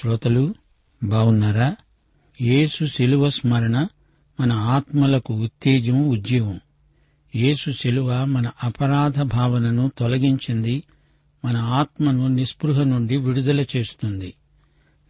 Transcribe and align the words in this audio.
శ్రోతలు 0.00 0.54
బావున్నారా? 1.04 1.76
యేసు 2.40 2.84
శిలువ 2.84 3.28
స్మరణ 3.28 3.86
మన 4.40 4.52
ఆత్మలకు 4.52 5.34
ఉత్తేజం 5.34 6.08
ఉజ్జీవం. 6.08 6.60
యేసు 7.36 7.70
శిలువ 7.70 8.24
మన 8.24 8.50
అపరాధ 8.64 9.22
భావనను 9.22 9.90
తొలగించింది 9.98 10.82
మన 11.44 11.56
ఆత్మను 11.56 12.28
నిస్పృహ 12.28 12.82
నుండి 12.82 13.16
విడుదల 13.16 13.64
చేస్తుంది. 13.76 14.34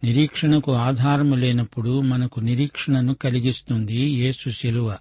నిరీక్షణకు 0.03 0.71
ఆధారము 0.71 1.35
లేనప్పుడు 1.35 2.01
మనకు 2.01 2.39
నిరీక్షణను 2.39 3.13
కలిగిస్తుంది 3.13 3.99
యేసు 4.01 4.49
శిలువ. 4.49 4.97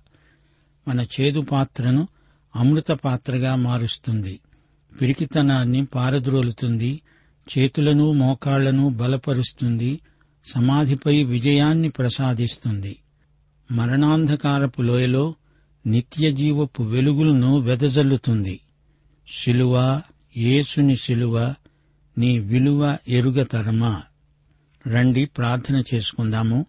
మన 0.88 1.06
చేదు 1.20 1.40
పాత్రను 1.40 2.08
అమృత 2.56 2.90
పాత్రగా 2.90 3.54
మారుస్తుంది. 3.54 4.40
పిరికితనాన్ని 5.00 5.84
పారద్రోలుతుంది 5.84 7.00
చేతులను 7.58 8.12
మోకాళ్ళను 8.12 8.88
బలపరుస్తుంది 8.88 10.00
సమాధిపై 10.44 11.22
విజయాన్ని 11.22 11.88
ప్రసాదిస్తుంది. 11.88 12.96
మరణాంధకారపు 13.72 14.82
లోయలో 14.82 15.34
నిత్యజీవపు 15.86 16.82
వెలుగులను 16.82 17.58
వెదజల్లుతుంది. 17.58 18.60
శిలువ 19.32 20.02
యేసుని 20.36 20.96
శిలువ 20.96 21.54
నీ 22.18 22.38
విలువ 22.38 22.96
ఎరుగతరమా? 23.08 24.02
రండి 24.86 25.24
ప్రార్థన 25.24 25.82
చేసుకుందాము. 25.94 26.66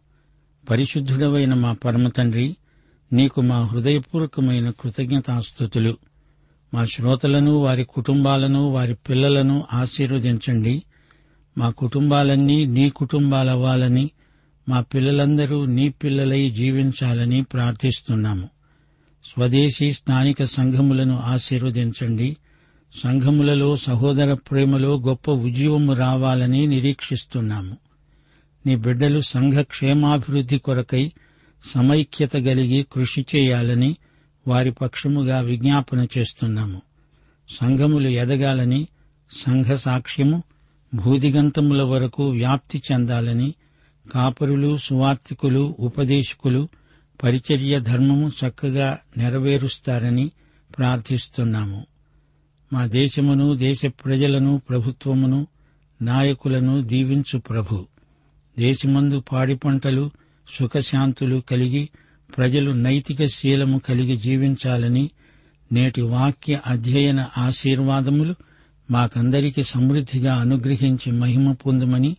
పరిశుద్ధుడవైన 0.69 1.53
మా 1.53 1.73
పరమతండ్రి 1.73 2.55
నీకు 3.13 3.41
మా 3.41 3.63
హృదయపూర్వకమైన 3.63 4.69
కృతజ్ఞతాస్థుతులు 4.69 5.97
మా 6.73 6.85
శ్రోతలను 6.85 7.51
వారి 7.51 7.83
కుటుంబాలను 7.83 8.69
వారి 8.69 8.95
పిల్లలను 8.95 9.63
ఆశీర్వదించండి. 9.73 10.83
మా 11.57 11.69
కుటుంబాలన్నీ 11.69 12.65
నీ 12.65 12.89
కుటుంబాలవ్వాలని 12.89 14.09
మా 14.69 14.81
పిల్లలందరూ 14.81 15.65
నీ 15.65 15.89
పిల్లలై 15.89 16.49
జీవించాలని 16.49 17.43
ప్రార్థిస్తున్నాము. 17.43 18.49
స్వదేశీ 19.25 19.91
స్థానిక 19.91 20.43
సంఘములను 20.43 21.19
ఆశీర్వదించండి. 21.19 22.37
సంఘములలో 23.03 23.77
సహోదర 23.77 24.33
ప్రేమలో 24.33 24.99
గొప్ప 24.99 25.31
ఉజ్జీవము 25.31 25.93
రావాలని 25.93 26.67
నిరీక్షిస్తున్నాము. 26.67 27.77
నీ 28.65 28.75
బిడ్డలు 28.75 29.21
సంఘ 29.21 29.53
క్షేమాభివృద్ధి 29.53 30.57
కొరకై 30.57 31.11
సమైక్యత 31.73 32.31
కలిగి 32.31 32.85
కృషి 32.91 33.25
చేయాలని 33.35 33.95
వారి 34.47 34.71
పక్షముగా 34.71 35.39
విజ్ఞాపన 35.39 36.07
చేస్తున్నాము. 36.17 36.81
సంఘములు 37.49 38.07
ఎదగాలని 38.07 38.87
సంఘ 39.31 39.65
సాక్ష్యము 39.65 40.43
భూదిగంతముల 40.95 41.81
వరకు 41.81 42.29
వ్యాప్తి 42.29 42.81
చెందాలని 42.91 43.53
కాపరులు 44.11 44.77
సువార్తికులు 44.77 45.75
ఉపదేశకులు 45.79 46.67
పరిచర్య 47.23 47.79
ధర్మము 47.79 48.27
చక్కగా 48.27 48.99
నెరవేరుస్తారని 49.17 50.31
ప్రార్థిస్తున్నాము. 50.77 51.85
మా 52.73 52.85
దేశమును 52.85 53.55
దేశ 53.55 53.81
ప్రజలను 53.85 54.61
ప్రభుత్వమును 54.69 55.47
నాయకులను 56.01 56.81
దీవించు 56.81 57.39
ప్రభు. 57.39 57.85
దేశమందు 58.59 59.19
పాడి 59.19 59.55
పంటలు 59.55 60.11
సుఖశాంతులు 60.49 61.43
కలిగి 61.51 61.89
ప్రజలు 62.37 62.71
నైతిక 62.71 63.25
శీలము 63.25 63.79
కలిగి 63.79 64.17
జీవించాలని 64.17 65.09
నేటి 65.71 66.01
వాక్య 66.01 66.59
అధ్యయన 66.67 67.25
ఆశీర్వాదములు 67.37 68.35
మాకందరికీ 68.91 69.63
సమృద్ధిగా 69.63 70.35
అనుగ్రహించి 70.35 71.11
మహిమ 71.11 71.51
పొందుమని 71.51 72.17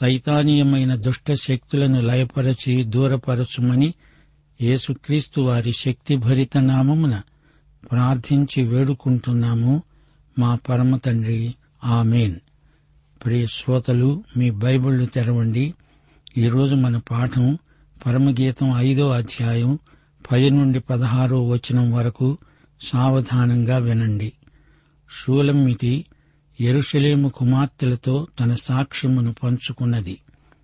శైతానీయమైన 0.00 0.94
దుష్ట 0.94 1.32
శక్తులను 1.32 2.00
లయపరచి 2.00 2.84
దూరపరచుమని 2.84 3.94
యేసుక్రీస్తు 4.62 5.40
వారి 5.40 5.72
శక్తిభరిత 5.72 6.58
నామమున 6.58 7.20
ప్రార్థించి 7.92 8.62
వేడుకుంటున్నాము. 8.62 9.82
మా 10.38 10.58
పరమ 10.68 10.96
తండ్రి 10.96 11.54
ఆమెన్. 11.84 12.34
ప్రియ 13.24 13.46
శ్రోతలు 13.46 14.24
మీ 14.36 14.50
బైబిళ్ళు 14.50 15.06
తెరవండి. 15.06 15.74
ఈరోజు 16.38 16.74
మన 16.74 16.96
పాఠం 16.96 17.58
పరమగీతం 18.06 18.72
ఐదో 18.76 19.08
అధ్యాయం 19.08 19.78
పది 20.32 20.50
నుండి 20.50 20.80
పదహారో 20.80 21.48
వచనం 21.48 21.92
వరకు 21.92 22.38
సావధానంగా 22.80 23.76
వినండి. 23.76 24.32
షూలమ్మితి 25.18 26.04
ఎరుషలేము 26.60 27.28
కుమార్తెలతో 27.28 28.26
తన 28.40 28.54
సాక్ష్యమును 28.54 29.34
పంచుకున్నది. 29.42 30.18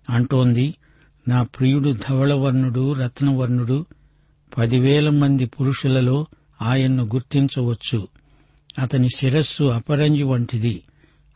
అంటోంది 0.09 0.75
నా 1.27 1.43
ప్రియుడు 1.43 1.95
ధవళవర్ణుడు 2.09 2.93
రత్నవర్ణుడు 2.93 3.85
పదివేల 4.57 5.09
మంది 5.09 5.45
పురుషులలో 5.45 6.25
ఆయన్ను 6.61 7.03
గుర్తించవచ్చు. 7.03 8.07
అతని 8.79 9.09
శిరస్సు 9.15 9.63
అపరంజి 9.63 10.23
వంటిది. 10.23 10.81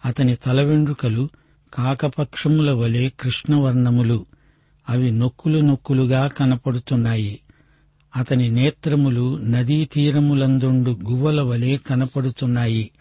అతని 0.06 0.36
తల 0.36 0.62
వెండ్రుకలు 0.62 1.30
కాకపక్షముల 1.74 2.72
వలె 2.72 3.10
కృష్ణవర్ణములు. 3.20 4.26
అవి 4.90 5.12
నొక్కులు 5.12 5.60
నొక్కులుగా 5.60 6.28
కనపడుతున్నాయి. 6.28 7.40
అతని 8.16 8.50
నేత్రములు 8.50 9.38
నదీ 9.38 9.86
తీరములందుండు 9.86 10.92
గువ్వల 10.92 11.42
వలె 11.42 11.78
కనపడుతున్నాయి. 11.78 12.92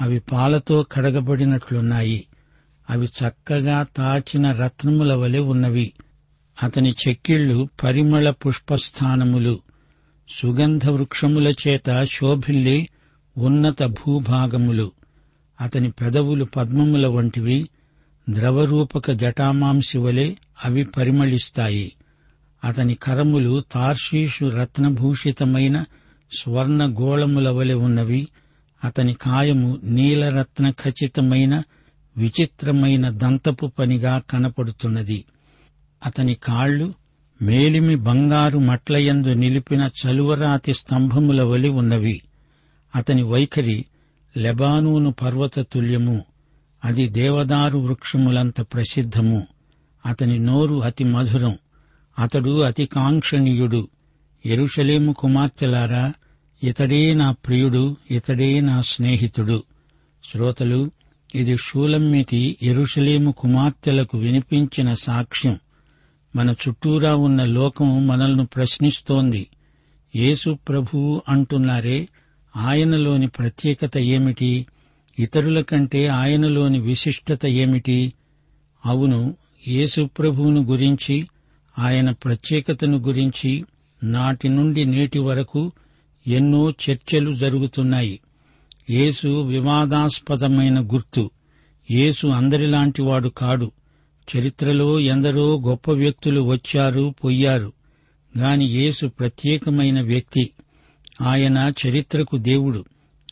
అవి 0.00 0.18
పాలతో 0.18 0.82
కడగబడినట్లున్నాయి. 0.92 2.24
అవి 2.90 3.06
చక్కగా 3.06 3.86
తాచిన 3.96 4.52
రత్నముల 4.52 5.14
వలె 5.14 5.38
ఉన్నవి. 5.38 5.92
అతని 6.62 6.94
చెక్కిళ్ళు 7.08 7.68
పరిమళ 7.84 8.30
పుష్పస్థానములు. 8.30 9.60
సుగంధ 10.28 10.88
వృక్షముల 10.88 11.54
చేత 11.68 12.04
శోభిల్లే 12.04 12.88
ఉన్నత 13.38 13.82
భూభాగములు. 13.82 14.92
అతని 15.60 15.90
పెదవులు 15.90 16.44
పద్మముల 16.44 17.06
వంటివి. 17.06 17.68
ద్రవరూపక 18.30 19.10
జటామాంసి 19.10 19.98
వలె 19.98 20.34
అవి 20.64 20.84
పరిమళిస్తాయి. 20.84 21.92
అతని 22.64 22.94
కరములు 22.94 23.62
తార్షీషు 23.72 24.44
రత్నభూషితమైన 24.44 25.84
స్వర్ణ 26.38 26.96
గోళముల 27.00 27.48
వలె 27.48 27.74
ఉన్నవి. 27.74 28.28
అతని 28.84 29.14
కాయము 29.14 29.78
నీలరత్న 29.84 30.70
ఖచ్చితమైన 30.70 31.62
విచిత్రమైన 32.16 33.08
దంతపు 33.08 33.66
పనిగా 33.66 34.22
కనపడుతున్నది. 34.30 35.24
అతని 36.06 36.34
కాళ్ళు 36.34 36.94
మేలిమి 37.42 37.96
బంగారు 37.96 38.58
మట్లయందు 38.58 39.28
నిలిపిన 39.28 39.90
చలువరాతి 40.06 40.74
స్తంభముల 40.74 41.42
వలి 41.42 41.68
ఉన్నవి. 41.68 42.22
అతని 42.96 43.22
వైఖరి 43.22 43.84
లెబానూను 44.36 45.12
పర్వత 45.12 45.60
తుల్యము. 45.60 46.24
అది 46.84 47.08
దేవదారు 47.08 47.78
వృక్షములంత 47.78 48.60
ప్రసిద్ధము. 48.60 49.46
అతని 50.06 50.38
నోరు 50.38 50.82
అతి 50.82 51.04
మధురం. 51.04 51.58
అతడు 52.18 52.60
అతి 52.60 52.86
కాంక్షణీయుడు. 52.86 53.88
ఎరుషలేము 54.46 55.12
కుమార్తెలారా 55.12 56.12
ఇతడే 56.64 57.14
నా 57.14 57.32
ప్రియుడు 57.32 57.96
ఇతడే 58.10 58.60
నా 58.60 58.82
స్నేహితుడు. 58.82 59.62
శ్రోతలు 60.24 60.90
ఇది 61.34 61.56
షూలమ్మితి 61.56 62.56
ఎరుషలేము 62.62 63.32
కుమార్తెలకు 63.32 64.18
వినిపించిన 64.18 64.94
సాక్ష్యం. 64.94 65.58
మన 66.36 66.50
చుట్టూరా 66.50 67.14
ఉన్న 67.14 67.44
లోకం 67.44 68.06
మనల్ని 68.06 68.46
ప్రశ్నిస్తోంది. 68.46 69.46
యేసు 70.16 70.58
ప్రభువు 70.68 71.22
అంటున్నారే 71.28 72.08
ఆయనలోని 72.56 73.28
ప్రత్యేకత 73.28 73.98
ఏమిటి? 73.98 74.66
ఇతరుల 75.18 75.60
కంటే 75.60 76.06
ఆయనలోని 76.06 76.80
విశిష్టత 76.80 77.46
ఏమిటి? 77.46 78.12
అవును 78.86 79.36
యేసుప్రభువును 79.68 80.62
గురించి 80.62 81.28
ఆయన 81.78 82.10
ప్రత్యేకతను 82.10 82.98
గురించి 82.98 83.64
నాటి 84.02 84.48
నుండి 84.48 84.84
నేటి 84.84 85.18
వరకు 85.18 85.72
ఎన్నో 86.26 86.70
చర్చలు 86.70 87.32
జరుగుతున్నాయి. 87.32 88.20
యేసు 88.90 89.42
వివాదాస్పదమైన 89.42 90.80
గుర్తు. 90.80 91.30
యేసు 91.90 92.26
అందరిలాంటివాడు 92.26 93.28
కాడు. 93.28 93.72
చరిత్రలో 94.36 95.00
ఎందరో 95.00 95.60
గొప్ప 95.60 95.90
వ్యక్తులు 95.90 96.40
వచ్చారు 96.40 97.14
పొయ్యారు 97.24 97.72
గాని 98.38 98.64
యేసు 98.64 99.06
ప్రత్యేకమైన 99.06 100.00
వ్యక్తి. 100.00 100.50
ఆయన 101.22 101.72
చరిత్రకు 101.86 102.36
దేవుడు. 102.36 102.84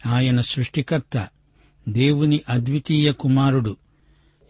ఆయన 0.06 0.40
సృష్టికర్త. 0.40 1.28
దేవుని 1.88 2.40
అద్వితీయ 2.48 3.12
కుమారుడు. 3.12 3.76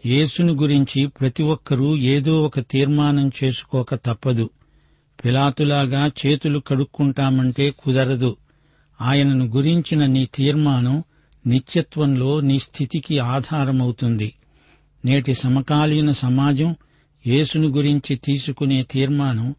యేసును 0.05 0.53
గురించి 0.53 1.07
ప్రతి 1.07 1.43
ఒక్కరూ 1.43 1.97
ఏదో 1.97 2.43
ఒక 2.43 2.59
తీర్మానం 2.59 3.31
చేసుకోక 3.43 3.95
తప్పదు. 3.95 4.49
పిలాతులాగా 5.25 6.11
చేతులు 6.25 6.59
కడుక్కుంటామంటే 6.59 7.71
కుదరదు. 7.71 8.37
ఆయనను 9.01 9.45
గురించిన 9.45 10.05
నీ 10.05 10.25
తీర్మానం 10.25 11.03
నిత్యత్వంలో 11.47 12.41
నీ 12.41 12.59
స్థితికి 12.59 13.19
ఆధారమవుతుంది. 13.19 14.33
నేటి 15.05 15.33
సమకాలీన 15.33 16.11
సమాజం 16.11 16.75
యేసును 17.27 17.67
గురించి 17.67 18.15
తీసుకునే 18.15 18.83
తీర్మానం 18.83 19.55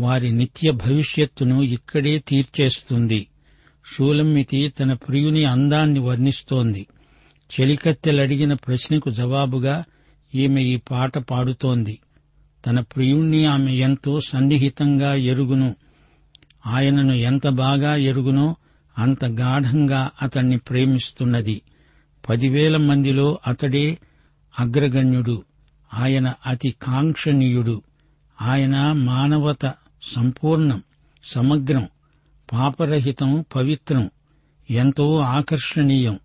వారి 0.00 0.32
నిత్య 0.32 0.70
భవిష్యత్తును 0.70 1.62
ఇక్కడే 1.62 2.18
తీర్చేస్తుంది. 2.18 3.26
షూలమ్మితి 3.94 4.68
తన 4.68 4.92
ప్రియుని 4.92 5.44
అందాన్ని 5.44 6.00
వర్ణిస్తోంది. 6.00 6.86
చెలికత్తెలడిగిన 7.48 8.54
ప్రశ్నకు 8.54 9.10
జవాబుగా 9.10 9.84
ఈమె 10.34 10.62
ఈ 10.62 10.76
పాట 10.76 11.18
పాడుతోంది. 11.18 11.98
తన 12.66 12.80
ప్రియుణ్ణి 12.80 13.44
ఆమె 13.44 13.72
ఎంతో 13.72 14.20
సన్నిహితంగా 14.20 15.14
ఎరుగును. 15.14 15.76
ఆయనను 16.66 17.12
ఎంత 17.12 17.48
బాగా 17.48 17.96
ఎరుగునో 17.96 18.56
అంత 18.98 19.24
గాఢంగా 19.24 20.10
అతణ్ణి 20.22 20.58
ప్రేమిస్తున్నది. 20.58 21.62
పదివేల 22.28 22.76
మందిలో 22.76 23.38
అతడే 23.46 23.98
అగ్రగణ్యుడు. 24.60 25.42
ఆయన 25.94 26.32
అతి 26.46 26.74
కాంక్షణీయుడు. 26.82 27.82
ఆయన 28.42 28.92
మానవత 28.92 29.74
సంపూర్ణం 30.02 30.82
సమగ్రం 31.24 31.88
పాపరహితం 32.52 33.44
పవిత్రం 33.56 34.10
ఎంతో 34.70 35.18
ఆకర్షణీయం. 35.18 36.18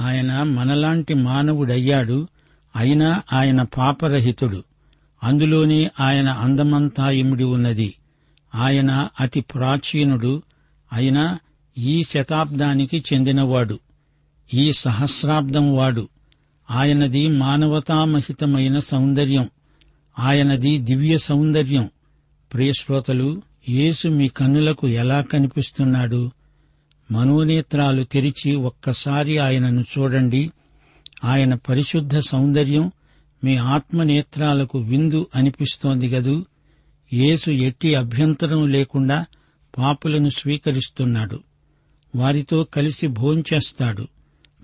ఆయన 0.00 0.42
మనలాంటి 0.42 1.14
మానవుడయ్యాడు 1.14 2.28
అయినా 2.76 3.22
ఆయన 3.32 3.62
పాపరహితుడు. 3.62 4.64
అందులోనే 5.24 5.90
ఆయన 6.00 6.28
అందమంతా 6.28 7.10
ఇమిడి 7.10 7.44
ఉన్నది. 7.44 7.94
ఆయన 8.54 9.08
అతి 9.20 9.40
ప్రాచీనుడు 9.40 10.42
అయినా 10.92 11.38
ఈ 11.78 12.04
శతాబ్దానికి 12.04 13.04
చెందినవాడు. 13.12 13.80
ఈ 14.54 14.72
సహస్రాబ్దం 14.72 15.76
వాడు. 15.76 16.08
ఆయనది 16.70 17.28
మానవతామహితమైన 17.28 18.78
సౌందర్యం. 18.78 19.48
ఆయనది 20.18 20.78
దివ్య 20.78 21.18
సౌందర్యం. 21.18 21.90
ప్రియశ్రోతలు 22.52 23.42
యేసు 23.68 24.08
మీ 24.08 24.28
కన్నులకు 24.28 24.88
ఎలా 24.88 25.20
కనిపిస్తున్నాడు? 25.20 26.30
మనోనేత్రాలు 27.10 28.04
తెరిచి 28.04 28.56
ఒక్కసారి 28.56 29.38
ఆయనను 29.38 29.80
చూడండి. 29.80 30.50
ఆయన 31.24 31.54
పరిశుద్ధ 31.54 32.18
సౌందర్యం 32.18 32.92
మీ 33.44 33.56
ఆత్మనేత్రాలకు 33.56 34.78
విందు 34.78 35.26
అనిపిస్తోంది 35.36 36.08
గదూ. 36.08 36.44
యేసు 37.12 37.50
ఎట్టి 37.50 37.94
అభ్యంతరం 37.94 38.68
లేకుండా 38.68 39.26
పాపులను 39.78 40.28
స్వీకరిస్తున్నాడు. 40.28 41.40
వారితో 42.16 42.64
కలిసి 42.64 43.06
భోంచేస్తాడు. 43.06 44.08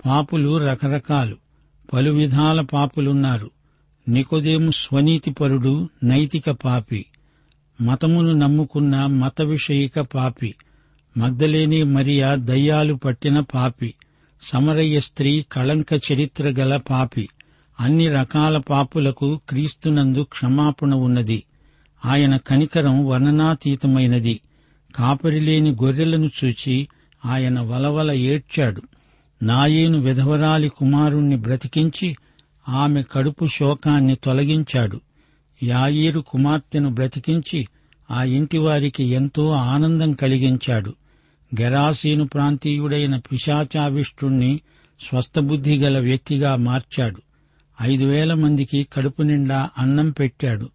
పాపులు 0.07 0.57
రకరకాలు 0.57 1.37
పలు 1.93 2.11
విధాల 2.11 2.61
పాపులున్నారు. 2.61 3.51
నికోదేము 4.09 4.71
స్వనీతిపరుడు 4.71 5.89
నైతిక 6.05 6.51
పాపి. 6.51 7.07
మతమును 7.81 8.33
నమ్ముకున్న 8.33 9.07
మత 9.07 9.43
విషయిక 9.43 10.01
పాపి. 10.01 10.55
మగ్ధలేని 11.17 11.83
మరియా 11.83 12.35
దయ్యాలు 12.35 12.95
పట్టిన 12.95 13.41
పాపి. 13.41 13.95
సమరయ్య 14.43 15.01
స్త్రీ 15.01 15.45
కళంక 15.53 15.87
చరిత్ర 16.13 16.49
గల 16.49 16.77
పాపి. 16.77 17.29
అన్ని 17.81 18.09
రకాల 18.09 18.59
పాపులకు 18.59 19.41
క్రీస్తునందు 19.49 20.23
క్షమాపణ 20.23 20.95
ఉన్నది. 20.95 21.43
ఆయన 22.05 22.37
కనికరం 22.37 23.07
వర్ణనాతీతమైనది. 23.07 24.41
కాపరిలేని 24.97 25.71
గొర్రెలను 25.71 26.31
చూచి 26.45 26.89
ఆయన 27.25 27.61
వలవల 27.61 28.13
ఏడ్చాడు. 28.13 28.83
నాయేను 29.43 29.99
విధవరాలి 29.99 30.69
కుమారుణ్ణి 30.69 31.37
బ్రతికించి 31.37 32.17
ఆమె 32.69 33.03
కడుపు 33.13 33.47
శోకాన్ని 33.47 34.15
తొలగించాడు. 34.15 35.01
యాయీరు 35.63 36.21
కుమార్తెను 36.21 36.91
బ్రతికించి 36.91 37.69
ఆ 38.11 38.25
ఇంటివారికి 38.25 39.05
ఎంతో 39.05 39.51
ఆనందం 39.51 40.13
కలిగించాడు. 40.13 40.95
గెరాసీను 41.61 42.27
ప్రాంతీయుడైన 42.27 43.17
పిశాచావిష్టుణ్ణి 43.17 44.61
స్వస్థబుద్ధి 45.01 45.79
గల 45.79 45.99
వ్యక్తిగా 45.99 46.57
మార్చాడు. 46.57 47.23
ఐదు 47.83 48.05
వేల 48.05 48.35
మందికి 48.35 48.87
కడుపు 48.93 49.23
నిండా 49.23 49.71
అన్నం 49.79 50.11
పెట్టాడు. 50.11 50.71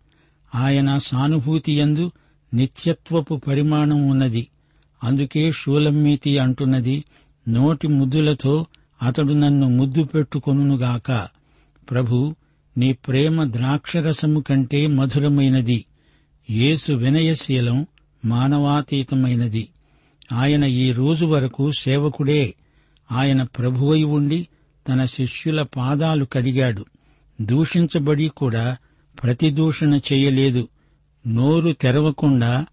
ఆయన 0.55 0.97
సానుభూతి 0.97 1.79
యందు 1.79 2.11
నిత్యత్వపు 2.53 3.35
పరిమాణం 3.35 4.09
ఉన్నది. 4.09 4.47
అందుకే 5.03 5.51
షూలమ్మీతి 5.51 6.37
అంటున్నది 6.37 7.03
నోటి 7.49 7.87
ముద్దులతో 7.87 8.65
అతడు 9.03 9.33
నన్ను 9.33 9.69
ముద్దు 9.69 10.03
పెట్టుకొనుగాక 10.03 11.27
ప్రభు 11.91 12.35
నీ 12.77 12.93
ప్రేమ 12.93 13.51
ద్రాక్షరసము 13.51 14.39
కంటే 14.39 14.87
మధురమైనది. 14.87 15.85
యేసు 16.49 16.93
వినయశీలం 16.93 17.87
మానవాతీతమైనది. 18.25 19.67
ఆయన 20.31 20.63
ఈ 20.63 20.91
రోజు 20.91 21.25
వరకు 21.25 21.71
సేవకుడే. 21.71 22.53
ఆయన 23.11 23.43
ప్రభువై 23.43 24.03
ఉండి 24.03 24.47
తన 24.89 25.05
శిష్యుల 25.05 25.61
పాదాలు 25.61 26.25
కడిగాడు. 26.25 26.85
దూషించబడి 27.41 28.27
కూడా 28.27 28.77
ప్రతిదూషణ 29.23 29.99
చేయలేదు. 30.13 30.67
నోరు 31.27 31.71
తెరవకుండా 31.71 32.65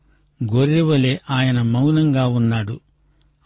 గొర్రెవలే 0.44 1.20
ఆయన 1.30 1.62
మౌనంగా 1.62 2.26
ఉన్నాడు. 2.26 2.80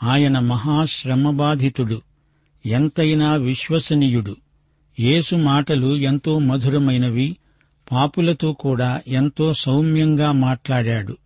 ఆయన 0.03 0.39
మహాశ్రమబాధితుడు. 0.39 2.03
ఎంతైనా 2.67 3.35
విశ్వసనీయుడు. 3.35 4.37
యేసు 5.01 5.37
మాటలు 5.37 5.97
ఎంతో 5.97 6.39
మధురమైనవి. 6.39 7.37
పాపులతో 7.93 8.53
కూడా 8.53 9.01
ఎంతో 9.09 9.53
సౌమ్యంగా 9.53 10.33
మాట్లాడాడు. 10.33 11.17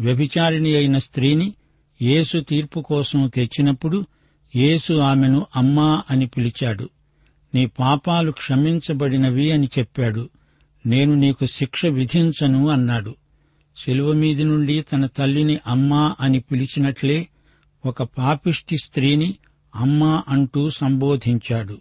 వ్యభిచారిణి 0.00 0.74
అయిన 0.74 0.98
స్త్రీని 0.98 1.54
యేసు 2.02 2.38
తీర్పు 2.38 2.80
కోసం 2.80 3.28
తెచ్చినప్పుడు 3.28 4.06
యేసు 4.56 4.94
ఆమెను 4.94 5.46
అమ్మా 5.56 6.02
అని 6.10 6.26
పిలిచాడు. 6.26 6.88
నీ 7.54 7.66
పాపాలు 7.66 8.32
క్షమించబడినవి 8.32 9.52
అని 9.52 9.68
చెప్పాడు. 9.78 10.28
నేను 10.86 11.14
నీకు 11.14 11.46
శిక్ష 11.46 11.86
విధించను 11.86 12.68
అన్నాడు. 12.68 13.14
శిలువ 13.76 14.12
మీది 14.12 14.44
నుండి 14.44 14.82
తన 14.82 15.06
తల్లిని 15.06 15.58
అమ్మా 15.66 16.16
అని 16.20 16.40
పిలిచినట్లే 16.40 17.28
ఒక 17.86 18.02
పాపిష్టి 18.02 18.78
స్త్రీని 18.78 19.34
అమ్మా 19.76 20.22
అంటూ 20.28 20.70
సంబోధించాడు. 20.70 21.78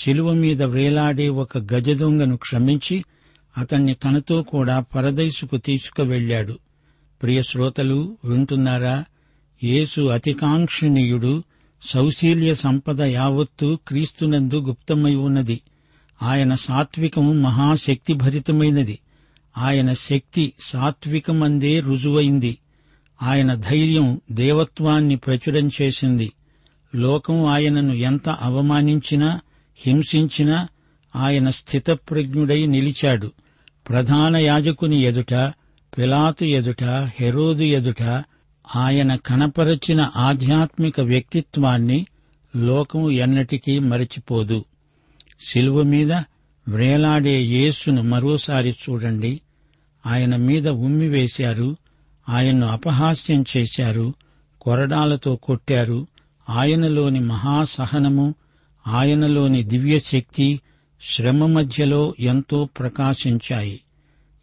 శిలువ 0.00 0.32
మీద 0.32 0.62
వేలాడే 0.62 1.28
ఒక 1.28 1.58
గజదొంగను 1.58 2.36
క్షమించి 2.36 3.04
అతన్ని 3.58 3.94
తనతో 3.94 4.42
కూడా 4.42 4.80
పరదైసుకు 4.80 5.56
తీసుకువెళ్ళాడు 5.56 6.58
ప్రియ 7.22 7.42
శ్రోతలు 7.42 8.18
వింటున్నారా? 8.24 9.04
యేసు 9.64 10.00
అతికాంక్షణీయుడు 10.00 11.42
సౌశీల్య 11.82 12.54
సంపద 12.54 13.02
యావత్తు 13.02 13.78
క్రీస్తునందు 13.88 14.60
గుప్తమై 14.60 15.14
ఉన్నది. 15.14 15.60
ఆయన 16.22 16.54
సాత్వికం 16.54 17.42
మహాశక్తిభరితమైనది. 17.42 18.98
ఆయన 19.58 19.94
శక్తి 19.94 20.52
సాత్వికమందే 20.60 21.80
రుజువైంది. 21.80 22.58
ఆయన 23.22 23.54
ధైర్యం 23.54 24.20
దేవత్వాన్ని 24.32 25.16
ప్రచురం 25.16 25.70
చేసింది. 25.82 26.32
లోకం 26.94 27.46
ఆయనను 27.46 27.94
ఎంత 27.94 28.28
అవమానించినా 28.28 29.40
హింసించినా 29.86 30.68
ఆయన 31.16 31.50
స్థితప్రజ్ఞుడై 31.50 32.66
నిలిచాడు. 32.66 33.32
ప్రధాన 33.88 34.36
యాజకుని 34.36 34.96
ఎదుట 34.96 35.34
పిలాతు 35.98 36.44
ఎదుట 36.44 36.84
హెరోదు 37.20 37.62
ఎదుట 37.62 38.24
ఆయన 38.76 39.16
కనపరచిన 39.16 40.10
ఆధ్యాత్మిక 40.16 41.00
వ్యక్తిత్వాన్ని 41.00 42.06
లోకం 42.56 43.10
ఎన్నటికీ 43.10 43.78
మరచిపోదు. 43.78 44.64
శిలువ 45.48 45.82
మీద 45.82 46.12
వ్రేలాడే 46.68 47.42
యేసును 47.42 48.02
మరోసారి 48.02 48.76
చూడండి. 48.90 49.40
ఆయన 50.06 50.36
మీద 50.36 50.68
ఉమ్మివేశారు 50.68 51.76
ఆయన్ను 52.28 52.66
అపహాస్యం 52.66 53.44
చేశారు. 53.56 54.14
కొరడాలతో 54.60 55.36
కొట్టారు. 55.36 56.06
ఆయనలోని 56.50 57.20
మహాసహనము 57.20 58.34
ఆయనలోని 58.86 59.62
దివ్యశక్తి 59.62 60.60
శ్రమ 61.02 61.46
మధ్యలో 61.46 62.14
ఎంతో 62.20 62.64
ప్రకాశించాయి. 62.64 63.80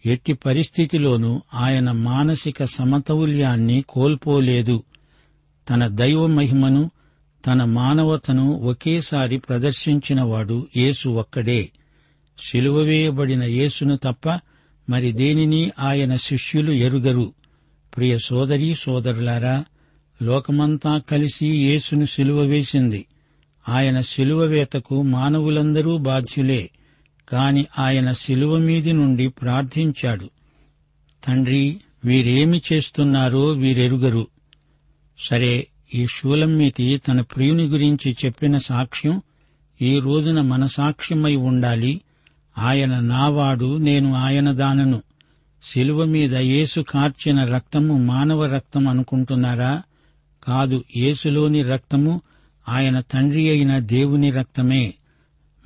ఎట్టి 0.05 0.33
పరిస్థితిలోనూ 0.33 1.41
ఆయన 1.53 1.91
మానసిక 1.91 2.65
సమతౌల్యాన్ని 2.65 3.83
కోల్పోలేదు. 3.89 4.83
తన 5.69 5.87
దైవ 5.87 6.27
మహిమను 6.27 6.91
తన 7.47 7.63
మానవతను 7.63 8.51
ఒకేసారి 8.51 9.37
ప్రదర్శించినవాడు 9.37 10.67
యేసు 10.77 11.09
ఒక్కడే. 11.09 11.69
శిలువ 12.49 12.77
వేయబడిన 12.77 13.43
యేసును 13.43 13.97
తప్ప 13.97 14.39
మరి 14.89 15.11
దేనిని 15.11 15.71
ఆయన 15.79 16.15
శిష్యులు 16.15 16.71
ఎరుగరు? 16.71 17.33
ప్రియ 17.97 18.17
సోదరీ 18.17 18.75
సోదరులారా 18.75 19.65
లోకమంతా 20.23 20.97
కలిసి 20.97 21.47
యేసును 21.47 22.05
శిలువ 22.05 22.39
వేసింది. 22.41 23.05
ఆయన 23.69 24.01
శిలువ 24.01 24.39
వేతకు 24.39 25.01
మానవులందరూ 25.01 25.97
బాధ్యులే. 25.97 26.69
కాని 27.29 27.65
ఆయన 27.79 28.13
శిలువ 28.13 28.57
మీది 28.57 28.93
నుండి 28.93 29.27
ప్రార్థించాడు. 29.27 30.29
తండ్రి 31.23 31.77
వీరేమి 32.05 32.61
చేస్తున్నారో 32.73 33.47
వీరెరుగరు. 33.47 34.27
సరే 35.19 35.67
ఈ 35.95 36.07
శూలమ్మీతి 36.07 36.97
తన 36.97 37.21
ప్రియుని 37.21 37.63
గురించి 37.63 38.17
చెప్పిన 38.25 38.57
సాక్ష్యం 38.57 39.21
ఈ 39.81 39.99
రోజున 39.99 40.41
మన 40.41 40.65
సాక్ష్యమై 40.65 41.35
ఉండాలి. 41.35 42.01
ఆయన 42.57 42.99
నావాడు 42.99 43.77
నేను 43.77 44.13
ఆయన 44.13 44.51
దానను. 44.51 45.01
శిలువ 45.63 46.05
మీద 46.05 46.35
యేసు 46.35 46.81
కార్చిన 46.81 47.43
రక్తము 47.43 47.97
మానవ 47.97 48.45
రక్తం 48.45 48.87
అనుకుంటున్నారా? 48.87 49.81
కాదు 50.43 50.83
యేసులోని 50.97 51.63
రక్తము 51.63 52.21
ఆయన 52.69 52.99
తండ్రి 52.99 53.49
అయిన 53.49 53.79
దేవుని 53.79 54.31
రక్తమే. 54.31 54.93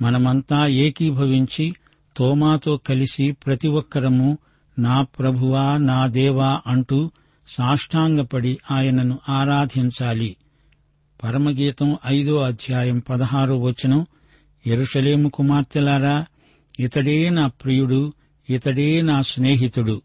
మనమంతా 0.02 0.66
ఏకీభవించి 0.66 1.74
తోమాతో 2.16 2.76
కలిసి 2.76 3.32
ప్రతి 3.32 3.68
ఒక్కరము 3.68 4.38
నా 4.78 5.02
ప్రభువా 5.02 5.76
నా 5.76 6.06
దేవా 6.06 6.60
అంటూ 6.66 7.10
సాష్టాంగపడి 7.48 8.58
ఆయనను 8.70 9.18
ఆరాధించాలి. 9.28 10.36
పరమగీతం 11.22 11.96
ఐదో 12.06 12.38
అధ్యాయం 12.38 12.98
పదహారో 12.98 13.58
వచనం 13.58 14.06
ఎరుషలేము 14.66 15.28
కుమార్తెలారా 15.28 16.26
ఇతడే 16.80 17.30
నా 17.30 17.46
ప్రియుడు 17.46 18.12
ఇతడే 18.50 19.02
నా 19.02 19.22
స్నేహితుడు. 19.22 20.02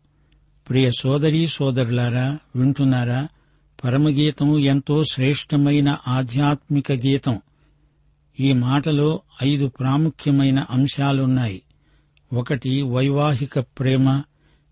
ప్రియ 0.70 0.92
సోదరీ 1.00 1.48
సోదరులారా 1.48 2.38
వింటున్నారా? 2.56 3.28
పరమగీతం 3.84 4.60
ఎంతో 4.60 5.04
శ్రేష్టమైన 5.04 5.98
ఆధ్యాత్మిక 6.08 6.92
గీతం. 6.92 7.42
ఈ 8.40 8.54
మాటలో 8.54 9.22
ఐదు 9.44 9.68
ప్రాముఖ్యమైన 9.68 10.66
అంశాలున్నాయి. 10.70 11.62
ఒకటి 12.34 12.82
వైవాహిక 12.82 13.60
ప్రేమ. 13.60 14.24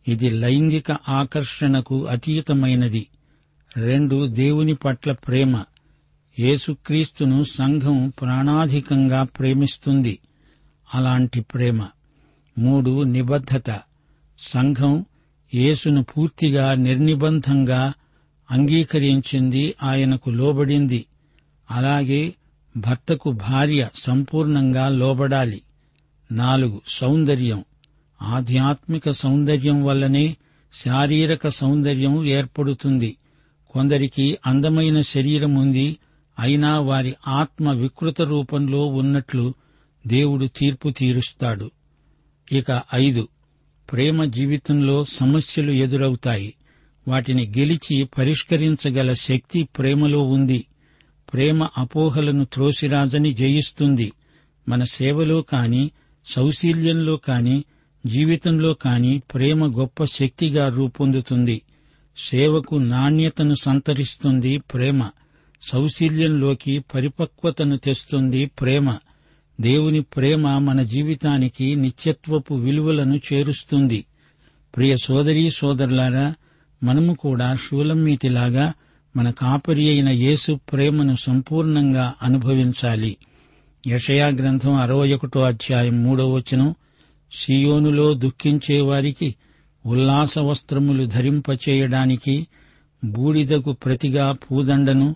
ఇది 0.07 0.29
లైంగిక 0.29 0.91
ఆకర్షణకు 0.91 2.05
అతీతమైనది. 2.05 3.07
రెండు 3.77 4.27
దేవుని 4.27 4.73
పట్ల 4.73 5.11
ప్రేమ. 5.11 5.63
యేసుక్రీస్తును 6.39 7.43
సంఘం 7.43 8.13
ప్రాణాధికంగా 8.21 9.23
ప్రేమిస్తుంది. 9.23 10.19
అలాంటి 10.95 11.41
ప్రేమ. 11.41 11.87
మూడు 12.57 13.03
నిబద్ధత. 13.03 13.81
సంఘం 14.39 15.05
యేసును 15.55 16.03
పూర్తిగా 16.03 16.73
నిర్నిబంధంగా 16.73 17.93
అంగీకరించింది 18.51 19.75
ఆయనకు 19.83 20.29
లోబడింది. 20.29 21.05
అలాగే 21.71 22.33
భర్తకు 22.77 23.31
భార్య 23.31 23.87
సంపూర్ణంగా 23.95 24.89
లోబడాలి. 24.89 25.61
నాలుగు 26.31 26.81
సౌందర్యం. 26.87 27.63
ఆధ్యాత్మిక 28.21 29.09
సౌందర్యం 29.09 29.83
వల్లనే 29.83 30.37
శారీరక 30.73 31.47
సౌందర్యం 31.47 32.25
ఏర్పడుతుంది. 32.25 33.17
కొందరికి 33.69 34.37
అందమైన 34.47 35.01
శరీరం 35.01 35.55
ఉంది 35.55 35.97
అయినా 36.39 36.79
వారి 36.79 37.15
ఆత్మ 37.27 37.71
వికృత 37.71 38.21
రూపంలో 38.21 38.85
ఉన్నట్లు 38.85 39.53
దేవుడు 40.07 40.45
తీర్పు 40.45 40.89
తీరుస్తాడు. 40.89 41.71
ఇక 42.51 42.81
ఐదు 42.95 43.27
ప్రేమ 43.91 44.23
జీవితంలో 44.23 45.05
సమస్యలు 45.05 45.71
ఎదురవుతాయి. 45.71 46.53
వాటిని 47.07 47.53
గెలిచి 47.57 48.03
పరిష్కరించగల 48.03 49.13
శక్తి 49.13 49.63
ప్రేమలో 49.63 50.23
ఉంది. 50.23 50.65
ప్రేమ 51.33 51.67
అపోహలను 51.77 52.45
త్రోసిరాజని 52.45 53.33
జయిస్తుంది. 53.33 54.11
మన 54.67 54.83
సేవలో 54.83 55.41
కాని 55.41 55.91
సౌశీల్యంలో 56.25 57.17
కాని 57.17 57.63
జీవితంలో 58.05 58.73
కాని 58.73 59.21
ప్రేమ 59.33 59.79
గొప్ప 59.79 60.05
శక్తిగా 60.05 60.69
రూపొందుతుంది. 60.69 61.61
సేవకు 62.17 62.75
నాణ్యతను 62.75 63.55
సంతరిస్తుంది 63.61 64.57
ప్రేమ. 64.57 65.09
సౌశీల్యంలోకి 65.61 66.79
పరిపక్వతను 66.79 67.77
తెస్తుంది 67.77 68.45
ప్రేమ. 68.45 68.97
దేవుని 69.61 70.01
ప్రేమ 70.01 70.57
మన 70.57 70.83
జీవితానికి 70.83 71.75
నిత్యత్వపు 71.75 72.53
విలువలను 72.53 73.19
చేరుస్తుంది. 73.33 74.05
ప్రియ 74.75 74.97
సోదరీ 75.03 75.49
సోదరులారా 75.49 76.33
మనము 76.83 77.13
కూడా 77.13 77.55
శూలమ్మీతిలాగా 77.55 78.73
మన 79.15 79.29
కాపరి 79.29 79.89
అయిన 79.89 80.09
యేసు 80.09 80.59
ప్రేమను 80.71 81.15
సంపూర్ణంగా 81.15 82.13
అనుభవించాలి. 82.23 83.17
యషయా 83.87 84.27
గ్రంథం 84.27 84.73
అరవై 84.73 85.13
ఒకటో 85.13 85.41
అధ్యాయం 85.41 86.03
మూడో 86.03 86.33
వచనం 86.33 86.75
సియోనులో 87.31 88.13
దుఃఖించేవారికి 88.13 89.35
ఉల్లాస 89.85 90.39
వస్త్రములు 90.39 91.05
ధరింపచేయడానికి 91.05 92.47
బూడిదకు 93.05 93.71
ప్రతిగా 93.71 94.31
పూదండను 94.31 95.15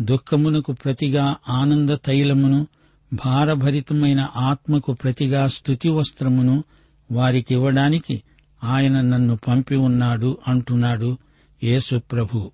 దుఃఖమునకు 0.00 0.72
ప్రతిగా 0.72 1.36
ఆనంద 1.48 1.90
తైలమును 1.90 2.66
భారభరితమైన 3.12 4.28
ఆత్మకు 4.36 4.92
ప్రతిగా 4.92 5.48
స్తుతి 5.48 5.88
వస్త్రమును 5.88 6.64
వారికివ్వడానికి 7.12 8.22
ఆయన 8.64 9.00
నన్ను 9.00 9.38
పంపి 9.48 9.76
ఉన్నాడు 9.76 10.38
అంటున్నాడు 10.48 11.18
యేసు 11.64 11.96
ప్రభు. 12.12 12.50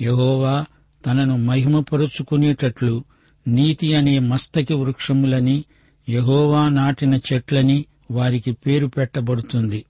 యహోవా 0.00 0.64
తనను 1.06 1.36
మహిమపరుచుకునేటట్లు 1.36 3.04
నీతి 3.48 3.94
అనే 3.94 4.18
మస్తకి 4.18 4.74
వృక్షములని 4.74 5.64
యహోవా 6.08 6.68
నాటిన 6.68 7.14
చెట్లని 7.14 7.84
వారికి 8.10 8.52
పేరు 8.52 8.86
పెట్టబడుతుంది. 8.86 9.84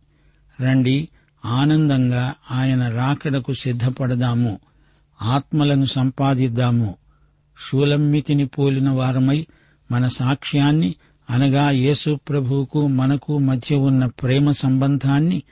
రండి 0.63 1.09
ఆనందంగా 1.45 2.35
ఆయన 2.51 2.89
రాకడకు 2.89 3.53
సిద్ధపడదాము 3.53 4.59
ఆత్మలను 5.23 5.85
సంపాదిద్దాము. 5.85 6.95
శూలమ్మితిని 7.71 8.47
పోలిన 8.47 8.91
వారమై 8.91 9.47
మన 9.91 10.09
సాక్ష్యాన్ని 10.09 10.95
అనగా 11.31 11.71
యేసు 11.71 12.19
ప్రభువుకు 12.29 12.87
మనకు 12.87 13.39
మధ్య 13.39 13.77
ఉన్న 13.77 14.07
ప్రేమ 14.07 14.51
సంబంధాన్ని 14.51 15.43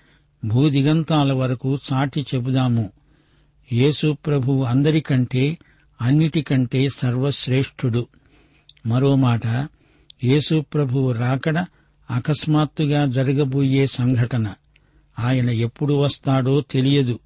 భూదిగంతాల 0.45 1.33
వరకు 1.33 1.79
చాటి 1.93 2.27
చెబుదాము. 2.35 2.91
యేసు 3.73 4.17
ప్రభు 4.27 4.63
అందరికంటే 4.63 5.59
అన్నిటికంటే 6.03 6.89
సర్వశ్రేష్ఠుడు. 6.89 8.07
మరో 8.87 9.17
మాట 9.17 9.47
యేసు 10.25 10.65
ప్రభువు 10.75 11.13
రాకడ 11.13 11.65
అకస్మాత్తుగా 12.11 13.07
జరగబోయే 13.07 13.87
సంఘటన. 13.87 14.55
ఆయన 15.19 15.51
ఎప్పుడు 15.51 15.95
వస్తాడో 15.95 16.61
తెలియదు. 16.61 17.19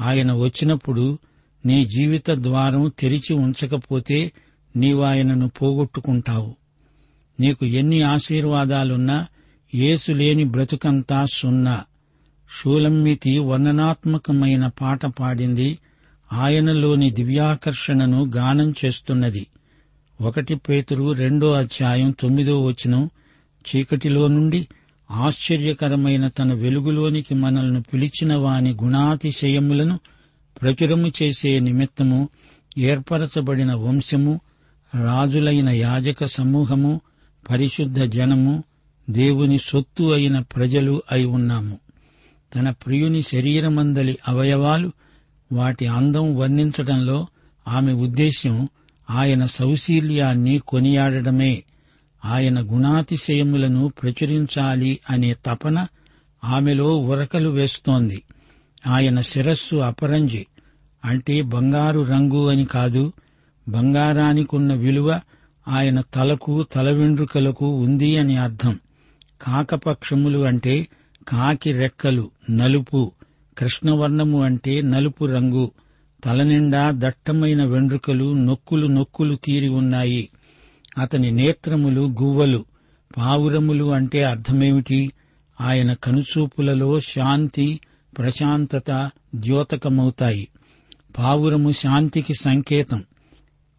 ఆయన 0.00 0.32
వచ్చినప్పుడు 0.32 1.18
నీ 1.66 1.84
జీవిత 1.84 2.30
ద్వారం 2.30 2.92
తెరిచి 2.98 3.34
ఉంచకపోతే 3.34 4.32
నీవాయనను 4.76 5.48
పోగొట్టుకుంటావు. 5.48 6.56
నీకు 7.40 7.66
ఎన్ని 7.66 8.02
ఆశీర్వాదాలున్నా 8.02 9.26
యేసు 9.74 10.12
లేని 10.12 10.44
బ్రతుకంతా 10.44 11.26
సున్నా. 11.34 11.84
షూలమ్మితి 12.60 13.38
వర్ణనాత్మకమైన 13.38 14.66
పాట 14.66 15.06
పాడింది 15.06 15.78
ఆయనలోని 16.34 17.10
దివ్యాకర్షణను 17.10 18.30
గానం 18.36 18.74
చేస్తున్నది. 18.84 19.46
ఒకటి 20.20 20.54
పేతురు 20.54 21.12
రెండో 21.12 21.52
అధ్యాయం 21.52 22.10
తొమ్మిదో 22.10 22.64
వచనం 22.64 23.10
చీకటిలో 23.68 24.26
నుండి 24.26 24.68
ఆశ్చర్యకరమైన 25.10 26.28
తన 26.28 26.52
వెలుగులోనికి 26.52 27.34
మనల్ని 27.34 27.82
పిలిచిన 27.82 28.34
వాని 28.34 28.70
గుణాతిశయములను 28.70 30.00
ప్రచురము 30.62 31.12
చేసే 31.22 31.60
నిమిత్తము 31.60 32.28
ఏర్పరచబడిన 32.78 33.74
వంశము 33.74 34.40
రాజులైన 35.04 35.68
యాజక 35.68 36.24
సమూహము 36.24 37.00
పరిశుద్ధ 37.50 38.02
జనము 38.02 38.64
దేవుని 39.10 39.58
సొత్తు 39.58 40.12
అయిన 40.12 40.38
ప్రజలు 40.38 41.02
అయి 41.12 41.24
ఉన్నాము. 41.24 41.78
తన 42.56 42.70
ప్రియుని 42.70 43.22
శరీరమందలి 43.22 44.18
అవయవాలు 44.28 44.92
వాటి 45.52 45.86
అందం 45.86 46.36
వర్ణించడంలో 46.36 47.26
ఆమె 47.68 47.92
ఉద్దేశ్యం 47.92 48.68
ఆయన 49.10 49.46
సౌశీల్యాన్ని 49.46 50.58
కొనియాడడమే. 50.58 51.64
ఆయన 52.24 52.60
గుణాతిశయములను 52.60 53.88
ప్రచురించాలి 53.88 55.00
అనే 55.10 55.36
తపన 55.46 55.86
ఆమెలో 56.44 56.96
ఉరకలు 56.96 57.48
వేస్తోంది. 57.48 58.22
ఆయన 58.86 59.20
శిరస్సు 59.20 59.76
అపరంజి 59.76 60.46
అంటే 61.04 61.42
బంగారు 61.42 62.00
రంగు 62.00 62.48
అని 62.48 62.64
కాదు 62.64 63.12
బంగారానికున్న 63.68 64.74
విలువ 64.74 65.20
ఆయన 65.68 66.00
తలకు 66.00 66.62
తల 66.62 66.90
వెండ్రుకలకు 66.90 67.68
ఉంది 67.68 68.16
అని 68.16 68.36
అర్థం. 68.36 68.78
కాకపక్షములు 69.42 70.38
అంటే 70.38 70.88
కాకి 71.28 71.72
రెక్కలు 71.72 72.30
నలుపు 72.50 73.12
కృష్ణవర్ణము 73.58 74.42
అంటే 74.42 74.82
నలుపు 74.82 75.24
రంగు. 75.24 75.70
తలనిండా 76.24 76.92
దట్టమైన 76.94 77.64
వెండ్రుకలు 77.64 78.32
నొక్కులు 78.32 78.86
నొక్కులు 78.86 79.34
తీరి 79.34 79.68
ఉన్నాయి. 79.68 80.28
అతని 80.98 81.30
నేత్రములు 81.30 82.00
గువ్వలు. 82.00 82.64
పావురములు 83.16 83.92
అంటే 83.92 84.24
అర్థమేమిటి? 84.24 85.12
ఆయన 85.60 85.92
కనుచూపులలో 85.92 87.00
శాంతి 87.00 87.80
ప్రశాంతత 88.18 89.10
ద్యోతకమవుతాయి. 89.34 90.48
పావురము 91.18 91.70
శాంతికి 91.72 92.34
సంకేతం. 92.40 93.04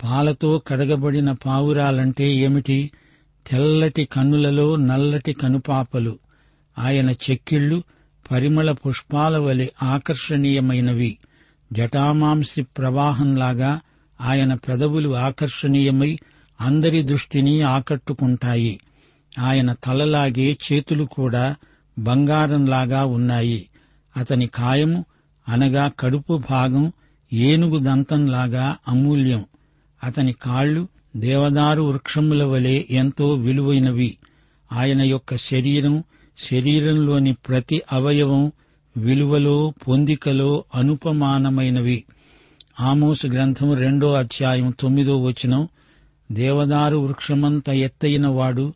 పాలతో 0.04 0.62
కడగబడిన 0.68 1.32
పావురాలంటే 1.32 2.36
ఏమిటి? 2.36 2.92
తెల్లటి 3.48 4.06
కన్నులలో 4.06 4.76
నల్లటి 4.76 5.34
కనుపాపలు. 5.34 6.20
ఆయన 6.80 7.10
చెక్కిళ్ళు 7.10 7.84
పరిమళ 8.32 8.72
పుష్పాల 8.72 9.38
వలె 9.38 9.68
ఆకర్షణీయమైనవి. 9.84 11.18
జటామాంసి 11.74 12.64
ప్రవాహంలాగా 12.64 13.80
ఆయన 14.22 14.54
పెదవులు 14.54 15.16
ఆకర్షణీయమై 15.16 16.20
అందరి 16.62 17.04
దృష్టిని 17.04 17.62
ఆకట్టుకుంటాయి. 17.62 18.80
ఆయన 19.40 19.74
తలలాగే 19.74 20.58
చేతులు 20.72 21.04
కూడా 21.04 21.56
బంగారంలాగా 22.00 23.06
ఉన్నాయి. 23.06 23.70
అతని 24.18 24.48
కాయము 24.48 25.06
అనగా 25.50 25.92
కడుపు 26.00 26.42
భాగం 26.52 26.94
ఏనుగు 27.34 27.80
దంతంలాగా 27.80 28.76
అమూల్యం. 28.88 29.46
అతని 30.04 30.34
కాళ్ళు 30.34 30.88
దేవదారు 31.18 31.82
వృక్షముల 31.82 32.44
వలె 32.44 32.84
ఎంతో 32.90 33.34
విలువైనవి. 33.34 34.18
ఆయన 34.72 35.02
యొక్క 35.02 35.36
శరీరం 35.36 36.04
శరీరంలోని 36.38 37.34
ప్రతి 37.34 37.82
అవయవం 37.92 38.52
విలువలో 38.98 39.74
పొందికలో 39.88 40.64
అనుపమానమైనవి. 40.76 42.04
ఆమోసు 42.82 43.28
గ్రంథం 43.28 43.74
రెండో 43.74 44.14
అధ్యాయం 44.14 44.74
తొమ్మిదో 44.80 45.24
వచనం. 45.24 45.68
దేవదారు 46.32 46.96
వృక్షమంత 46.96 47.70
ఎత్తైన 47.70 48.28
వాడు 48.28 48.74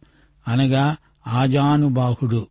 అనగా 0.48 0.98
ఆజానుబాహుడు 1.28 2.48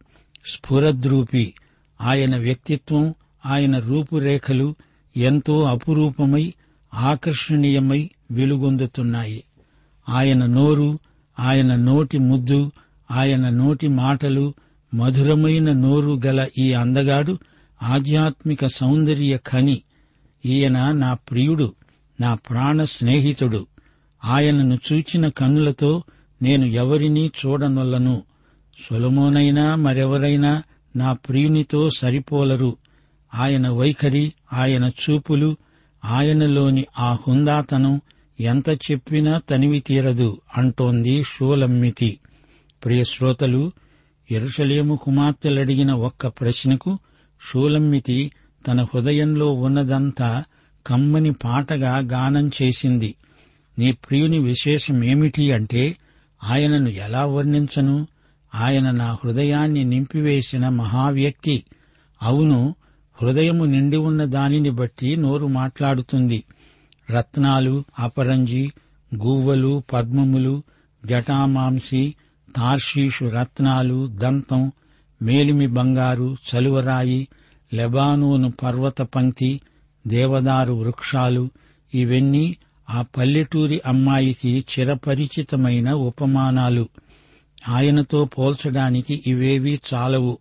స్ఫురద్రూపి. 0.47 1.55
ఆయన 2.01 2.37
వ్యక్తిత్వం 2.37 3.15
ఆయన 3.47 3.79
రూపురేఖలు 3.79 4.75
ఎంతో 5.17 5.63
అపురూపమై 5.63 6.55
ఆకర్షణీయమై 6.95 8.11
వెలుగొందుతున్నాయి. 8.31 9.45
ఆయన 10.09 10.47
నోరు 10.47 10.99
ఆయన 11.41 11.77
నోటి 11.77 12.19
ముద్దు 12.19 12.73
ఆయన 13.11 13.49
నోటి 13.49 13.89
మాటలు 13.89 14.55
మధురమైన 14.95 15.73
నోరు 15.73 16.21
గల 16.27 16.49
ఈ 16.59 16.73
అందగాడు 16.73 17.39
ఆధ్యాత్మిక 17.83 18.67
సౌందర్య 18.67 19.39
ఖని. 19.47 19.83
ఈయన 20.47 20.93
నా 20.93 21.15
ప్రియుడు 21.15 21.75
నా 22.21 22.35
ప్రాణ 22.35 22.85
స్నేహితుడు. 22.85 23.67
ఆయనను 24.25 24.79
చూచిన 24.93 25.29
కన్నులతో 25.29 26.03
నేను 26.43 26.67
ఎవరినీ 26.67 27.27
చూడనొల్లను. 27.27 28.23
సులమోనైనా 28.89 29.75
మరెవరైనా 29.75 30.63
నా 30.97 31.13
ప్రియునితో 31.13 31.91
సరిపోలరు. 31.99 32.77
ఆయన 33.35 33.69
వైఖరి 33.69 34.33
ఆయన 34.53 34.85
చూపులు 34.85 35.57
ఆయనలోని 36.05 36.87
ఆ 36.99 37.17
హుందాతనం 37.29 38.01
ఎంత 38.41 38.71
చెప్పినా 38.71 39.39
తనివి 39.39 39.81
తీరదు 39.81 40.41
అంటోంది 40.57 41.23
షూలమ్మితి. 41.25 42.19
ప్రియశ్రోతలు 42.85 43.37
శ్రోతలు 43.37 43.73
ఎరుషలేము 44.31 44.97
కుమార్తెలడిగిన 44.97 45.93
ఒక్క 45.93 46.27
ప్రశ్నకు 46.27 46.99
షూలమ్మితి 47.51 48.33
తన 48.69 48.83
హృదయంలో 48.83 49.55
ఉన్నదంతా 49.55 50.45
కమ్మని 50.87 51.33
పాటగా 51.33 51.99
గానం 51.99 52.51
చేసింది. 52.63 53.15
నీ 53.79 53.93
ప్రియుని 53.93 54.39
విశేషమేమిటి 54.39 55.53
అంటే 55.53 55.97
ఆయనను 56.45 56.89
ఎలా 56.89 57.27
వర్ణించను? 57.27 58.07
ఆయన 58.55 58.91
నా 58.91 59.19
హృదయాన్ని 59.25 59.85
నింపివేసిన 59.85 60.69
మహావ్యక్తి. 60.69 61.65
అవును 62.23 62.75
హృదయము 63.23 63.65
నిండి 63.65 63.97
ఉన్న 63.97 64.25
దానిని 64.25 64.71
బట్టి 64.71 65.17
నోరు 65.17 65.47
మాట్లాడుతుంది. 65.47 66.45
రత్నాలు 67.11 67.85
అపరంజి 67.99 68.73
గువ్వలు 69.15 69.83
పద్మములు 69.93 70.63
జటామాంసి 71.07 72.15
తార్షీషు 72.57 73.25
రత్నాలు 73.25 74.07
దంతం 74.07 74.73
మేలిమి 75.23 75.67
బంగారు 75.67 76.37
చలువరాయి 76.55 77.29
లెబానోను 77.75 78.51
పర్వత 78.51 79.03
పంక్తి 79.03 79.61
దేవదారు 80.07 80.73
వృక్షాలు 80.73 81.51
ఇవన్నీ 81.95 82.57
ఆ 82.91 83.03
పల్లెటూరి 83.03 83.81
అమ్మాయికి 83.87 84.65
చిరపరిచితమైన 84.79 85.93
ఉపమానాలు. 85.93 86.89
ఆయనతో 87.69 88.25
పోల్చడానికి 88.25 89.23
ఇవేవీ 89.27 89.81
చాలవు. 89.95 90.39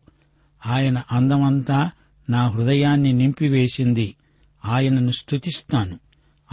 ఆయన 0.66 1.02
అందమంతా 1.12 1.92
నా 2.30 2.48
హృదయాన్ని 2.48 3.14
నింపివేసింది. 3.14 4.16
ఆయనను 4.66 5.12
స్తుతిస్తాను. 5.12 6.00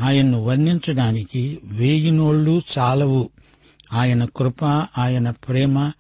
ఆయన్ను 0.01 0.45
వర్ణించడానికి 0.45 1.59
వేయి 1.65 2.11
నోళ్ళు 2.11 2.63
చాలవు. 2.79 3.31
ఆయన 3.95 4.25
కృప 4.25 4.65
ఆయన 4.99 5.31
ప్రేమ 5.31 5.93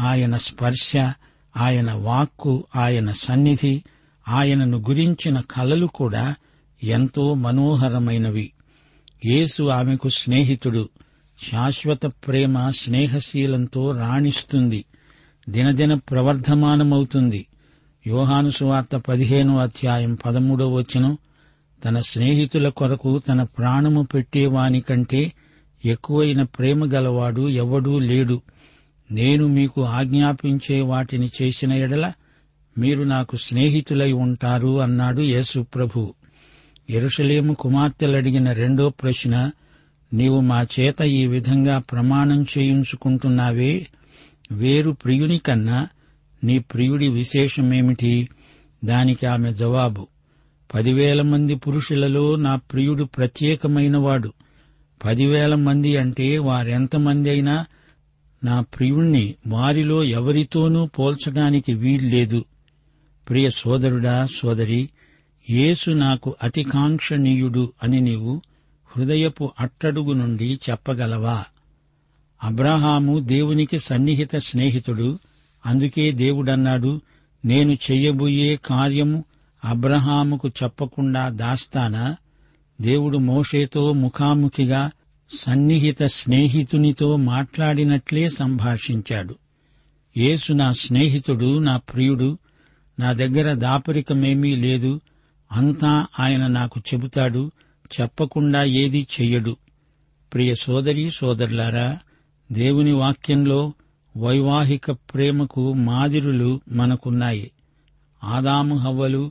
ఆయన 0.00 0.36
స్పర్శ 0.36 0.96
ఆయన 1.56 1.92
వాక్కు 1.92 2.64
ఆయన 2.76 3.12
సన్నిధి 3.12 3.82
ఆయనను 4.28 4.78
గురించిన 4.78 5.40
కలలు 5.40 5.86
కూడా 5.86 6.34
ఎంతో 6.82 7.34
మనోహరమైనవి. 7.34 8.52
యేసు 9.26 9.62
ఆమెకు 9.62 10.08
స్నేహితుడు. 10.08 10.88
శాశ్వత 11.52 12.06
ప్రేమ 12.06 12.70
స్నేహశీలంతో 12.70 13.90
రాణిస్తుంది. 13.90 14.84
దినదిన 15.48 15.94
ప్రవర్ధమానమవుతుంది. 15.94 17.46
యోహాను 18.06 18.50
సువార్త 18.50 18.96
పదిహేను 18.96 19.58
అధ్యాయం 19.58 20.18
పదమూడో 20.26 20.68
వచనం. 20.68 21.18
తన 21.84 22.00
స్నేహితుల 22.00 22.68
కొరకు 22.68 23.18
తన 23.18 23.42
ప్రాణము 23.42 24.02
పెట్టేవాని 24.02 24.80
కంటే 24.80 25.32
ఎక్కువైన 25.84 26.42
ప్రేమ 26.42 26.84
గలవాడు 26.84 27.48
ఎవడూ 27.48 27.98
లేడు. 27.98 28.40
నేను 29.10 29.46
మీకు 29.46 29.82
ఆజ్ఞాపించే 29.82 30.80
వాటిని 30.80 31.30
చేసిన 31.42 31.72
ఎడల 31.72 32.12
మీరు 32.78 33.02
నాకు 33.02 33.36
స్నేహితులై 33.36 34.12
ఉంటారు 34.12 34.80
అన్నాడు 34.80 35.20
యేసు 35.20 35.66
ప్రభు. 35.74 36.14
ఎరుషలేము 36.90 37.54
కుమార్తెలడిగిన 37.54 38.52
రెండో 38.52 38.88
ప్రశ్న 38.88 39.50
నీవు 40.12 40.40
మా 40.40 40.66
చేత 40.80 41.02
ఈ 41.02 41.26
విధంగా 41.26 41.78
ప్రమాణం 41.78 42.42
చేయించుకుంటున్నావే? 42.42 43.86
వేరు 44.52 44.90
ప్రియుని 44.90 45.38
కన్నా 45.38 45.88
నీ 46.44 46.58
ప్రియుడి 46.58 47.08
విశేషమేమిటి? 47.08 48.28
దానికి 48.84 49.26
ఆమె 49.26 49.54
జవాబు 49.54 50.06
పదివేల 50.74 51.22
మంది 51.22 51.54
పురుషులలో 51.54 52.36
నా 52.36 52.56
ప్రియుడు 52.56 53.04
ప్రత్యేకమైనవాడు. 53.04 54.32
పదివేల 55.04 55.54
మంది 55.54 55.96
అంటే 55.96 56.38
వారెంతమంది 56.38 57.30
అయినా 57.30 57.66
నా 58.44 58.60
ప్రియుణ్ణి 58.60 59.34
వారిలో 59.46 60.04
ఎవరితోనూ 60.04 60.86
పోల్చడానికి 60.86 61.74
వీల్లేదు 61.74 62.44
ప్రియ 63.28 63.50
సోదరుడా 63.50 64.26
సోదరి 64.26 64.88
యేసు 65.50 65.90
నాకు 65.90 66.36
అతికాంక్షణీయుడు 66.42 67.72
అని 67.82 68.00
నీవు 68.00 68.42
హృదయపు 68.96 69.52
అట్టడుగు 69.60 70.12
నుండి 70.12 70.60
చెప్పగలవా? 70.70 71.44
అబ్రహాము 72.42 73.18
దేవునికి 73.18 73.78
సన్నిహిత 73.78 74.36
స్నేహితుడు 74.36 75.18
అందుకే 75.66 76.12
దేవుడన్నాడు 76.12 77.00
నేను 77.44 77.72
చెయ్యబోయే 77.72 78.56
కార్యము 78.56 79.24
అబ్రహాముకు 79.64 80.48
చెప్పకుండా 80.48 81.28
దాస్తానా? 81.28 82.16
దేవుడు 82.80 83.18
మోషేతో 83.18 83.92
ముఖాముఖిగా 83.92 84.90
సన్నిహిత 85.38 86.02
స్నేహితునితో 86.02 87.16
మాట్లాడినట్లే 87.16 88.28
సంభాషించాడు. 88.28 89.34
యేసు 90.16 90.52
నా 90.52 90.72
స్నేహితుడు 90.72 91.58
నా 91.58 91.76
ప్రియుడు 91.76 92.38
నా 92.98 93.12
దగ్గర 93.12 93.54
దాపరికమేమీ 93.54 94.56
లేదు 94.56 95.00
అంతా 95.52 96.06
ఆయన 96.20 96.46
నాకు 96.46 96.80
చెబుతాడు 96.94 97.50
చెప్పకుండా 98.00 98.64
ఏదీ 98.64 99.06
చెయ్యడు. 99.20 99.56
ప్రియ 100.34 100.54
సోదరి 100.54 101.10
సోదరులారా 101.10 101.98
దేవుని 102.52 102.92
వాక్యంలో 102.92 103.72
వైవాహిక 104.16 104.90
ప్రేమకు 104.90 105.72
మాదిరులు 105.72 106.60
మనకున్నాయి. 106.72 107.50
ఆదాము 108.24 108.76
హవ్వలు 108.76 109.30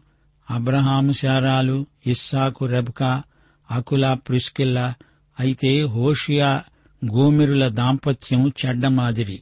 అబ్రహాము 0.50 1.12
శారాలు 1.12 1.86
ఇస్సాకు 2.08 2.66
రెబ్కా 2.66 3.24
అకుల 3.72 4.14
ప్రిస్కిల్ల 4.14 4.94
అయితే 5.40 5.82
హోషియా 5.82 6.64
గోమెరుల 7.06 7.68
దాంపత్యం 7.68 8.52
చెడ్డ 8.66 8.88
మాదిరి. 8.88 9.42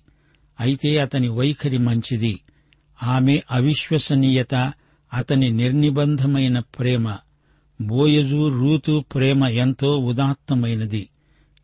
అయితే 0.60 0.98
అతని 0.98 1.28
వైఖరి 1.28 1.78
మంచిది. 1.78 2.40
ఆమె 3.04 3.42
అవిశ్వసనీయత 3.52 4.74
అతని 5.14 5.50
నిర్నిబంధమైన 5.52 6.60
ప్రేమ. 6.60 7.18
బోయజు 7.82 8.60
రూతు 8.60 9.06
ప్రేమ 9.16 9.46
ఎంతో 9.46 9.98
ఉదాత్తమైనది. 9.98 11.10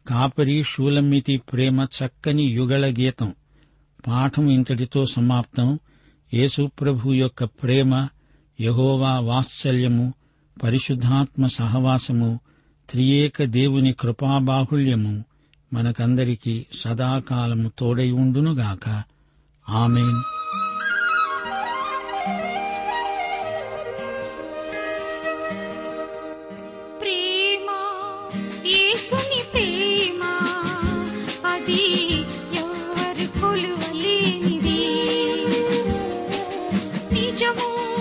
కాపరి 0.08 0.64
షూలమ్మితి 0.64 1.38
ప్రేమ 1.38 1.82
చక్కని 1.82 2.44
యుగళ 2.44 2.86
గీతం. 2.86 3.36
పాఠం 4.08 4.50
ఇంతటితో 4.50 5.06
సమాప్తం. 5.06 5.80
యేసుప్రభు 6.34 7.14
యొక్క 7.14 7.44
ప్రేమ 7.44 8.08
యహోవా 8.62 9.20
వాత్సల్యము 9.20 10.14
పరిశుద్ధాత్మ 10.64 11.48
సహవాసము 11.48 12.40
త్రియేక 12.92 13.44
దేవుని 13.44 13.94
కృపాబాహుళ్యము 13.94 15.24
మనకందరికీ 15.74 16.66
సదాకాలము 16.74 17.72
తోడై 17.80 18.12
ఉండునుగాక. 18.12 19.04
ఆమెన్. 19.70 20.22
నిజము 37.14 38.01